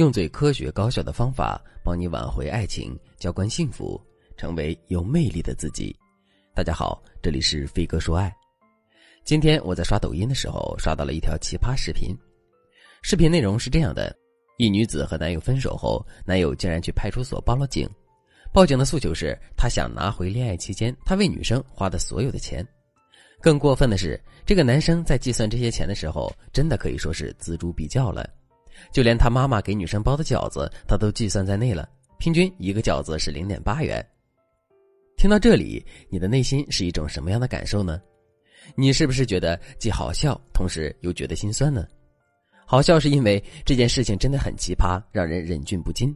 [0.00, 4.00] 用最科学高效的方法帮你挽回爱情，浇灌幸福，
[4.34, 5.94] 成为有魅力的自己。
[6.54, 8.34] 大家好，这里是飞哥说爱。
[9.24, 12.16] 今天我在刷抖音的时候，刷到了一条奇葩视频。
[13.02, 14.16] 视频内容是这样的：
[14.56, 17.86] 一女子和男友分手后，男友竟然去派出所报了警。
[18.54, 22.66] 报警的诉求是他想拿回恋爱期间他为女生花的所有的钱。
[23.38, 28.26] 更过分的是，这个男生在计算这些钱的时候，真的可以说是锱铢必较了。
[28.92, 31.88] 就连他妈妈给女生包的饺子，他都计算在内了。
[32.18, 34.04] 平均一个饺子是零点八元。
[35.16, 38.00] 听到这里，你的内心是一种什么样的感受呢？
[38.74, 41.86] 你是不是觉得既好笑，同时又觉得心酸呢？
[42.66, 46.14] 好笑是因为这件事情真的很奇葩，让人忍俊不禁；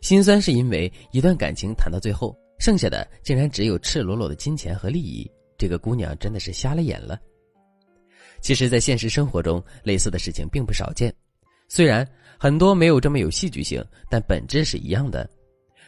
[0.00, 5.28] 心酸是因为一段感情谈到最后，剩下的竟然只有赤裸裸的金钱和利益。
[5.56, 7.20] 这个姑娘真的是瞎了眼了。
[8.40, 11.12] 其实，在现实生活中，类似的事情并不少见。
[11.68, 12.06] 虽然
[12.38, 15.28] 很多没有这么有戏剧性，但本质是一样的。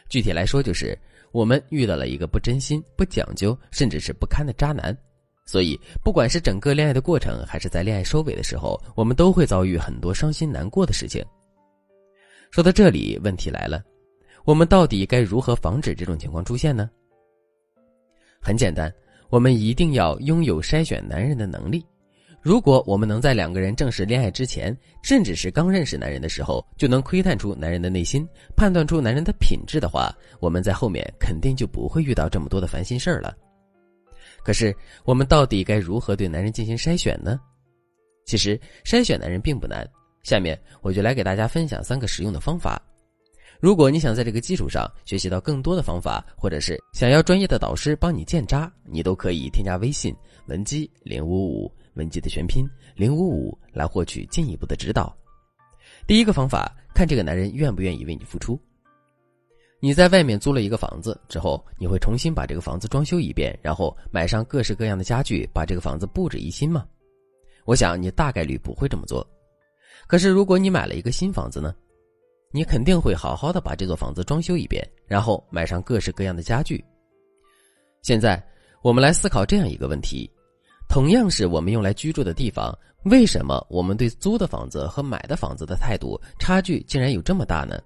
[0.09, 0.97] 具体来说，就是
[1.31, 4.95] 我们遇到了一个不真心、不讲究，甚至是不堪的渣男。
[5.45, 11.25] 所以，不管是整个恋爱的过程，还是在恋爱收尾的时候，我们都会遭遇很多伤心难过的事情。
[12.51, 13.83] 说到这里，问题来了：
[14.45, 16.89] 我们到底该如何防止这种情况出现呢？
[18.39, 18.93] 很简单，
[19.29, 21.83] 我们一定要拥有筛选男人的能力。
[22.41, 33.37] 如果我们能在两个人正式恋爱之前，甚至是刚认识男人的时候，就能窥探出男人的内心，判断出男人的品质的话，我们在后面肯定就不会遇到这么多的烦心事儿了。
[34.43, 34.75] 可是，
[35.05, 37.39] 我们到底该如何对男人进行筛选呢？
[38.25, 39.87] 其实，筛选男人并不难。
[40.23, 42.81] 下面我就来给大家分享三个实用的方法。
[43.61, 50.15] 如果你想在这个基础上学习到更多的方法，或者是想要专业的导师帮你建渣，你都可以添加微信
[50.47, 51.71] 文姬零五五。
[51.95, 55.13] 文姬的全拼零五五来获取进一步的指导。
[56.07, 58.57] 第一个方法，看这个男人愿不愿意为你付出。
[59.81, 66.85] 你在外面租了一个房子之后，你会重新把这个房子装修一遍，然后买上各式各样的家具，把这个房子布置一新吗？
[67.65, 69.27] 我想你大概率不会这么做。
[70.07, 71.75] 可是如果你买了一个新房子呢？
[72.51, 76.83] 你肯定会好好的把这座房子装修一遍，然后买上各式各样的家具。
[78.01, 78.41] 现在
[78.81, 80.29] 我们来思考这样一个问题。
[80.89, 87.79] 同样是我们用来居住的地方，为什么我们对租的房子和买的房子的态度差距竟然有这么大呢？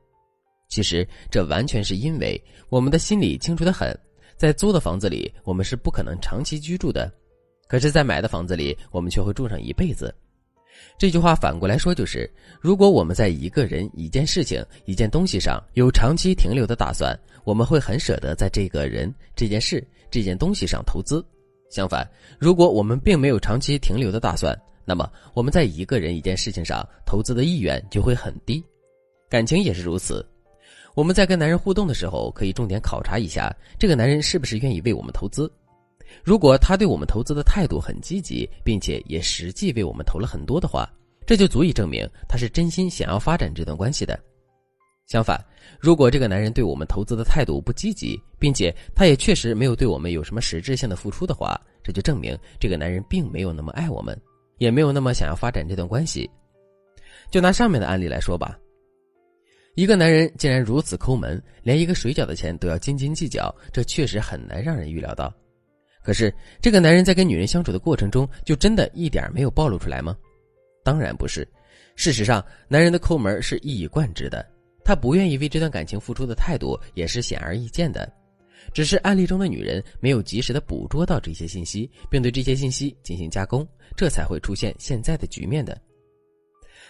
[0.68, 3.96] 其实这完全是因为我们的心里清楚的很，
[4.36, 7.14] 在租的房子里我们是不可能长期居住的，
[7.68, 10.12] 可是，在买的房子里我们却会住上一辈子。
[10.98, 12.30] 这句话反过来说就是：
[12.62, 21.24] 如果我们在一个人、一件事情、一件东西上有长期停留的打算，我们会很舍得在这个人、这件事、这件东西上投资。
[21.70, 22.10] 相反，
[22.40, 28.64] 如果我们并没有长期停留的打算，那么我们在一个人、一件事情上投资的意愿就会很低。
[29.30, 30.26] 感情也是如此。
[30.94, 35.52] 我们在跟男人互动的时候，可以重点考察一下这个男人是不是愿意为我们投资。
[36.24, 40.90] 如果他对我们投资的态度很积极，并且也实际为我们投了很多的话，
[41.26, 44.20] 这就足以证明他是真心想要发展这段关系的。
[45.06, 45.40] 相反，
[45.80, 54.20] 如果这个男人对我们投资的态度不积极，并且他也确实没有对我们有什么实质性的付出的话，这就证明这个男人并没有那么爱我们，
[54.58, 56.28] 也没有那么想要发展这段关系。
[57.30, 58.58] 就拿上面的案例来说吧，
[59.76, 65.32] 一个男人竟然如此抠门，连一个水饺的钱都要斤斤计较，这确实很难让人预料到。
[66.06, 70.16] 可是，这个男人在跟女人相处的过程中，就真的一点没有暴露出来吗？
[70.84, 71.48] 当然不是。
[71.96, 74.46] 事实上，男人的抠门是一以贯之的。
[74.84, 78.08] 他不愿意为这段感情付出的态度也是显而易见的，
[78.72, 83.68] 只是案例中的女人没有及时的捕捉到这些信息，并对这些信息进行加工，
[83.98, 85.76] 这才会出现现在的局面的。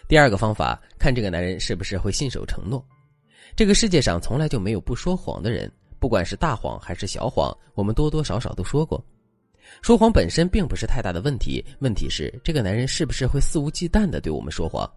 [0.10, 2.86] 第二个方法，看这个男人是不是会信守承诺。
[3.56, 9.04] 这个世界上从来就没有不说谎的人，不管是大谎还是小谎，我们多多少少都说过。
[9.82, 14.90] 说谎本身并不是太大的问题，问题是这个男人是不是会肆无忌惮的对我们说谎。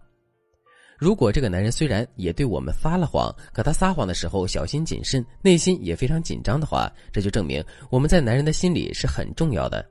[0.97, 9.83] 如果这个男人虽然也对我们撒了谎，可他撒谎的时候小心谨慎，内心也非常紧张的话，这就证明我们在男人的心里是很重要的。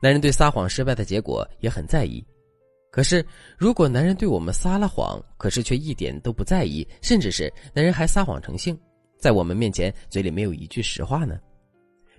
[0.00, 2.24] 男人对撒谎失败的结果也很在意。
[2.90, 3.24] 可是，
[3.56, 8.78] 如果男人对我们撒了谎，可是却一点都不在意，甚至是男人还撒谎成性，
[9.22, 11.38] 在我们面前嘴里没有一句实话呢？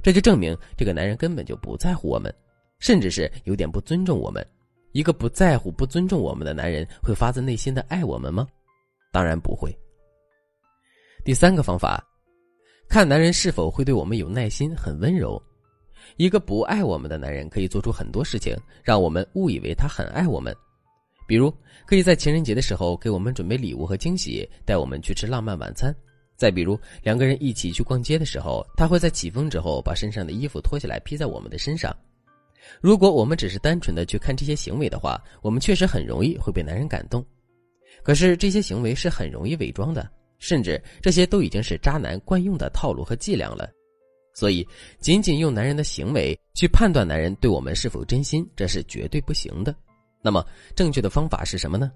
[0.01, 2.33] 这就证明这个男人根本就不在乎我们，
[2.79, 4.45] 甚至是有点不尊重我们。
[4.94, 8.47] 一个不在乎、不尊重我们的男人，会发自内心的爱我们吗？
[9.11, 9.77] 当然不会。
[11.25, 12.01] 第三个方法，
[12.88, 15.41] 看男人是否会对我们有耐心、很温柔。
[16.15, 20.56] 一个不爱我们的男人，可以做出很多事情，让我们误以为他很爱我们。
[21.27, 21.53] 比如
[21.85, 25.91] 可以在情人节的时候给我们准备礼物和惊喜，带我们去吃浪漫晚餐；
[26.44, 31.95] 再比如两个人一起去逛街的时候，他会在起风之后把身上的衣服脱下来披在我们的身上。
[32.81, 37.25] 如果我们只是单纯的去看这些行为的话，我们确实很容易会被男人感动。
[38.04, 40.06] 可是这些行为是很容易伪装的，
[40.38, 43.69] 甚至这些都已经是渣男惯用的套路和伎俩了。
[44.34, 44.68] 所以，
[45.00, 49.74] 仅仅用男人的行为去判断男人对我们是否真心，这是绝对不行的。
[50.22, 50.45] 那么，
[50.75, 51.90] 正确的方法是什么呢？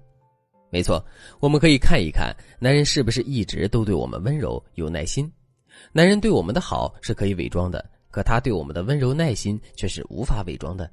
[0.70, 1.02] 没错，
[1.40, 5.30] 我们可以看一看男人是不是一直都对我们温柔有耐心。
[5.92, 10.90] 男人对我们的好是可以伪装的，可他对我们的温柔耐心却是无法伪装的。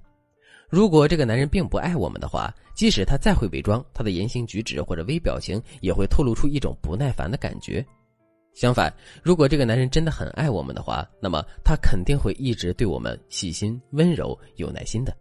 [0.69, 7.85] 如果这个男人并不爱我们的话，即使他再会伪装，他的言行举止或者微表情也会透露出一种不耐烦的感觉。
[8.53, 15.15] 相反，如果这个男人真的很爱我们的话，那么他肯定会一直对我们细心、温柔、有耐心的。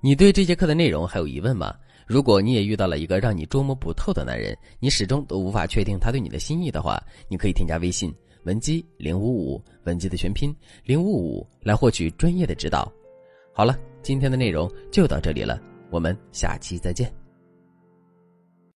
[0.00, 1.74] 你对这节课的内容还有疑问吗？
[2.06, 8.14] 如果你也遇到了一个让你捉摸不透的男人，你始终都无法确定他对你的心意的话，你可以添加微信
[8.44, 10.54] 文姬零五五，文姬的全拼
[10.84, 12.90] 零五五，来获取专业的指导。
[13.52, 15.60] 好了，今天的内容就到这里了，
[15.90, 17.25] 我们下期再见。